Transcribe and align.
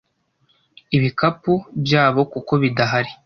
ibikapu 0.97 1.53
byabo 1.83 2.21
kuko 2.31 2.51
bidahari 2.61 3.11